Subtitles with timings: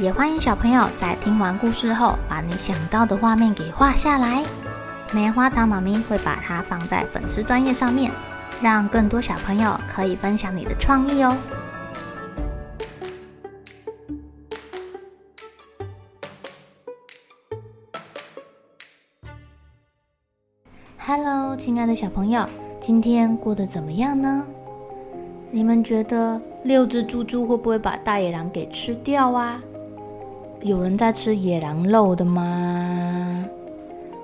[0.00, 4.44] 也欢迎小朋友在听完故事后，把你想到的画面给画下来。
[5.12, 8.10] 棉花糖妈咪会把它放在粉丝专页上面，
[8.60, 11.36] 让更多小朋友可以分享你的创意哦。
[20.98, 22.44] Hello，亲爱的小朋友，
[22.80, 24.44] 今天过得怎么样呢？
[25.52, 29.60] 你们觉得六只猪猪会不会把大野狼给吃掉啊？
[30.64, 33.44] 有人在吃野狼肉的吗？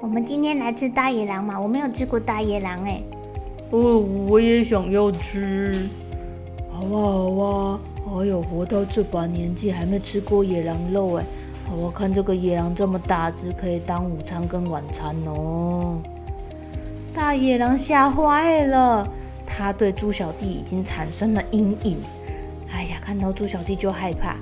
[0.00, 1.60] 我们今天来吃大野狼嘛？
[1.60, 3.02] 我没有吃过大野狼哎。
[3.68, 5.86] 哦，我也想要吃。
[6.72, 11.24] 好啊好啊，哎呦，活到这把年纪还没吃过野狼肉哎。
[11.76, 15.98] 我看这个野狼这么大只，可以当午餐跟晚餐哦。
[17.14, 19.06] 大野狼吓坏了，
[19.46, 21.98] 他对猪小弟已经产生了阴影。
[22.72, 24.38] 哎呀，看到猪小弟就害怕。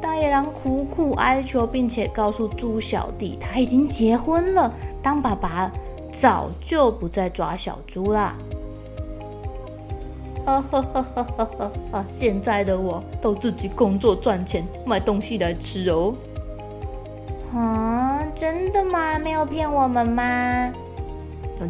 [0.00, 5.70] 大野狼苦苦哀求，并且告诉猪小弟，他已经结婚了，当爸爸
[6.10, 8.34] 早就不再抓小猪啦。
[10.46, 12.04] 啊哈哈哈哈哈哈！
[12.10, 16.14] 现在的我都自己工作赚钱，买东西来吃哦。
[17.54, 19.18] 啊，真的吗？
[19.18, 20.72] 没有骗我们吗？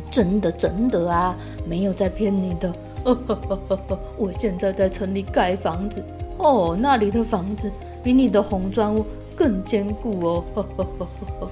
[0.08, 1.36] 真的真的啊，
[1.66, 2.72] 没有在骗你的。
[3.04, 6.02] 呵呵呵呵呵，我现在在城里盖房子
[6.38, 9.04] 哦，那里的房子比你的红砖屋
[9.36, 10.44] 更坚固哦。
[10.54, 11.08] 呵呵呵
[11.40, 11.50] 呵。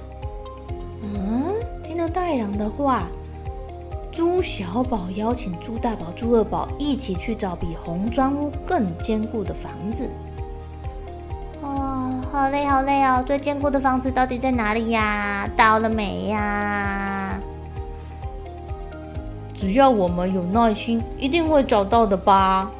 [1.01, 3.07] 嗯，听了大野狼的话，
[4.11, 10.09] 猪小宝邀请猪大宝、猪二宝一起去找比红砖屋更坚固的房子。
[11.61, 15.49] 哦，好累好累哦，最坚固的房子到底在哪里呀？
[15.55, 17.39] 到了没呀？
[19.53, 22.71] 只要我们有耐心，一定会找到的吧？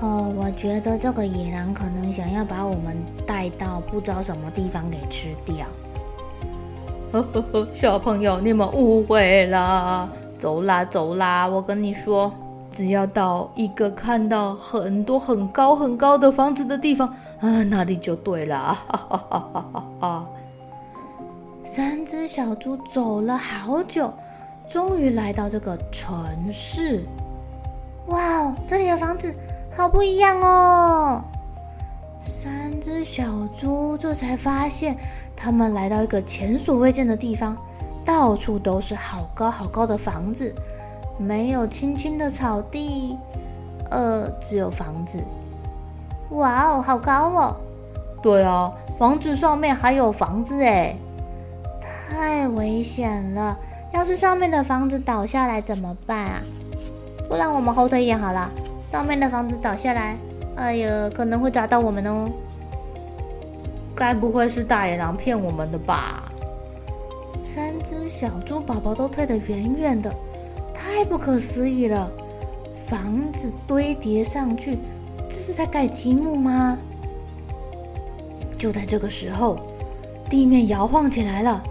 [0.00, 5.66] 哦，我觉得这个野狼可能想要把我们带到不知道什么地方给吃掉。
[7.10, 10.08] 呵呵呵，小朋友，你们误会了。
[10.38, 12.32] 走啦走啦，我跟你说，
[12.70, 17.08] 只要到一个看到很多很高很高的房子的地方
[17.40, 18.56] 啊，那里就对了。
[18.56, 20.26] 哈哈哈哈哈哈！
[21.64, 24.12] 三只小猪走了好久。
[24.68, 26.14] 终于来到这个城
[26.52, 27.02] 市，
[28.08, 29.34] 哇哦，这里的房子
[29.78, 31.22] 好不一样哦！
[32.20, 32.50] 三
[32.80, 33.22] 只小
[33.54, 34.98] 猪这才发现，
[35.36, 37.56] 他们来到一个前所未见的地方，
[38.04, 40.52] 到处都是好高好高的房子，
[41.16, 43.16] 没有青青的草地，
[43.92, 45.22] 呃，只有房子。
[46.30, 47.56] 哇哦，好高哦！
[48.20, 50.98] 对啊，房子上面还有房子诶，
[51.80, 53.56] 太危险了。
[53.92, 56.42] 要是上面的房子倒下来怎么办啊？
[57.28, 58.50] 不然我们后退一点好了。
[58.90, 60.16] 上面的房子倒下来，
[60.56, 62.26] 哎呀，可能会砸到我们哦。
[63.94, 66.32] 该不会是大野狼骗我们的吧？
[67.44, 70.10] 三只小猪宝宝都退得远远的，
[70.72, 72.10] 太不可思议了！
[72.74, 74.78] 房子堆叠上去，
[75.28, 76.78] 这是在盖积木吗？
[78.56, 79.58] 就在这个时候，
[80.30, 81.62] 地面摇晃起来了。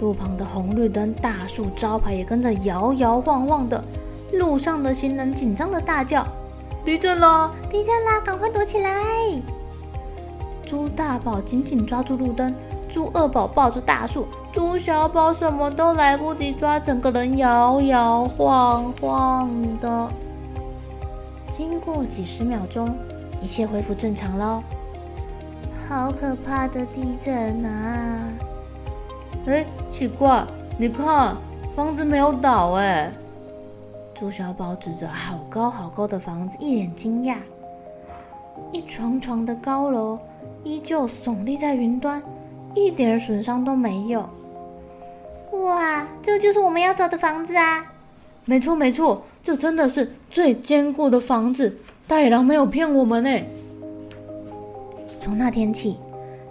[0.00, 3.84] 路旁的红绿灯、大树、招牌也跟着摇摇晃晃的，
[4.32, 6.26] 路上的行人紧张的大叫
[6.86, 7.52] ：“地震了！
[7.68, 8.20] 地震啦！
[8.24, 9.02] 赶快躲起来！”
[10.64, 12.54] 猪大宝紧紧抓住路灯，
[12.88, 19.50] 猪二宝抱着大树，猪小宝什么都来不及抓，整个人摇摇晃晃
[19.80, 20.08] 的。
[21.52, 22.96] 经过几十秒钟，
[23.42, 24.62] 一切恢复正常喽。
[25.88, 28.28] 好可怕的地震啊！
[29.46, 30.46] 哎，奇怪，
[30.78, 31.36] 你看
[31.74, 33.12] 房子没有倒哎。
[34.18, 37.36] 猪小宝指着好高好高的房子，一脸惊讶。
[38.72, 40.18] 一幢幢的高楼
[40.64, 42.22] 依旧耸立在云端，
[42.74, 44.26] 一点损伤都没有。
[45.62, 47.84] 哇，这就是我们要找的房子啊！
[48.46, 51.76] 没错没错，这真的是最坚固的房子。
[52.08, 53.30] 大野狼没有骗我们呢。
[55.20, 55.98] 从那天起，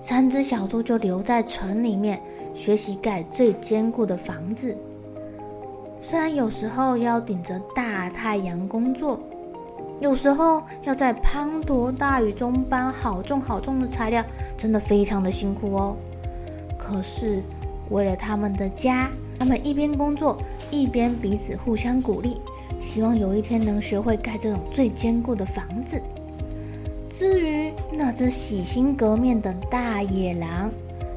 [0.02, 2.22] 三只小猪就留在城里面。
[2.54, 4.78] 学习盖最坚固的房子，
[6.08, 9.20] 虽然有时候要顶着大太阳工作，
[10.00, 14.24] 有时候要在滂沱大雨中搬好重好重的材料，
[14.56, 15.98] 真的非常的辛苦哦。
[16.78, 17.42] 可是
[17.90, 19.10] 为了他们的家，
[19.40, 20.38] 他们一边工作
[20.70, 22.40] 一边彼此互相鼓励，
[22.80, 26.00] 希望有一天能学会盖这种最坚固的房子。
[27.10, 30.70] 至于那只洗心革面的大野狼，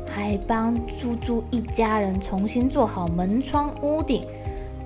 [0.06, 4.24] 还帮猪猪一家人重新做好门窗屋顶，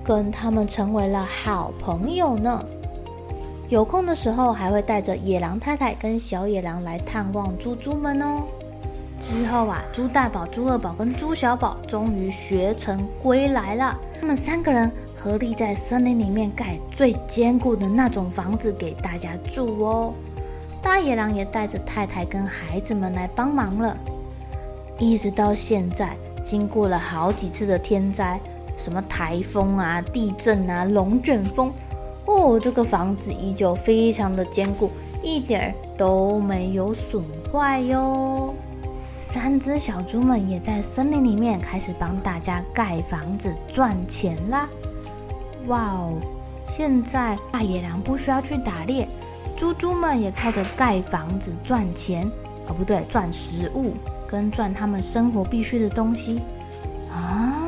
[0.03, 2.63] 跟他们成为了好朋友呢。
[3.69, 8.43] 有空的时候，还会带着野狼太太跟小野狼来探望猪猪们哦。
[9.19, 13.97] 之后啊，猪大宝、猪二宝跟猪小宝终于学成归来了。
[14.19, 20.13] 他们三个人合力在森林里面盖最坚固的那种房子给大家住哦。
[20.81, 23.97] 大野狼也带着太太跟孩子们来帮忙了。
[24.99, 28.39] 一直到现在，经过了好几次的天灾，
[28.77, 31.71] 什么台风啊、地震啊、龙卷风，
[32.25, 34.89] 哦，这个房子依旧非常的坚固，
[35.21, 38.53] 一点都没有损坏哟。
[39.19, 44.67] 三只小猪们也在森林里面开始帮大家盖房子赚钱啦！
[45.67, 46.13] 哇哦，
[46.67, 49.07] 现在大野狼不需要去打猎，
[49.55, 52.29] 猪猪们也靠着盖房子赚钱，
[52.67, 53.93] 哦，不对，赚食物。
[54.25, 56.41] 跟赚他们生活必需的东西
[57.11, 57.62] 啊，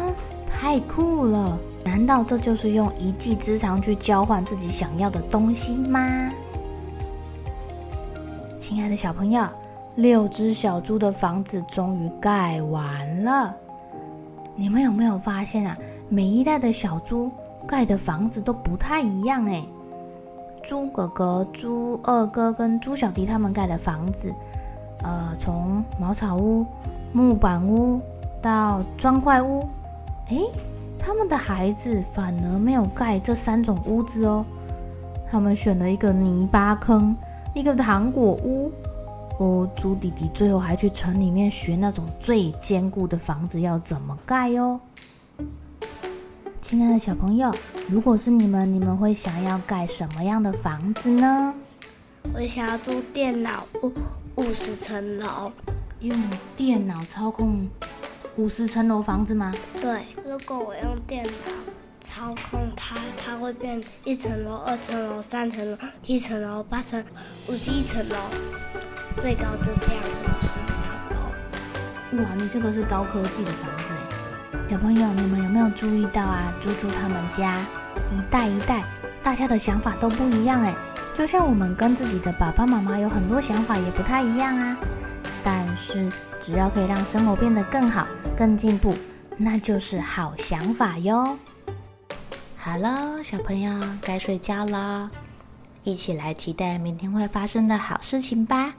[0.66, 1.60] 太酷了！
[1.84, 6.00] 难道这就是用一技之长去交换自己想要的东西吗？
[8.58, 9.46] 亲爱的小朋友，
[9.94, 13.56] 六只小猪的房子终于盖完了。
[14.56, 15.78] 你们有没有发现啊？
[16.10, 17.30] 每一代的小猪
[17.68, 19.64] 盖的房子都不太一样哎。
[20.64, 24.34] 猪哥哥、猪二哥跟猪小弟他们盖的房子。
[25.04, 26.66] 呃，从茅草屋、
[27.14, 28.02] 木板屋
[28.42, 29.64] 到砖块屋，
[30.30, 30.50] 诶，
[30.98, 34.46] 他们的孩子反而没有盖这三种屋子哦，
[35.30, 37.16] 他们选了一个泥巴坑，
[37.54, 38.72] 一个糖果屋。
[39.38, 44.80] 哦，猪弟弟最后还去城里面学那种最坚固的房子要怎么盖哦。
[46.62, 47.54] 亲爱的小朋友，
[47.90, 51.54] 如果是你们，你们会想要盖什么样的房子呢？
[52.34, 53.92] 我想要住电脑屋。
[54.36, 55.52] 五十层楼，
[56.00, 56.18] 用
[56.58, 57.68] 电脑操控
[58.38, 59.54] 五十层楼房子吗？
[59.82, 61.32] 对，如果我用电脑
[62.04, 67.02] 操控它，它会变一层楼、二层楼、三层楼、七层楼、八层、
[67.48, 68.16] 五十一层楼，
[69.22, 72.24] 最高就这样五十一层楼。
[72.24, 74.70] 哇，你这个是高科技的房子诶！
[74.70, 76.54] 小朋友，你们有没有注意到啊？
[76.60, 77.56] 猪猪他们家
[78.12, 78.84] 一代一代，
[79.24, 80.76] 大家的想法都不一样诶。
[81.14, 84.78] 就像我们跟自己的爸爸妈妈有很多想法也不太一样啊，
[85.46, 86.12] 但是
[86.42, 88.96] 只要可以让生活变得更好、更进步，
[89.38, 91.38] 那就是好想法哟。
[92.58, 93.72] 好了，小朋友
[94.02, 95.12] 该睡觉了，
[95.84, 98.74] 一起来期待明天会发生的好事情吧。